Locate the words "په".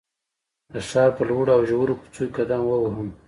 1.17-1.23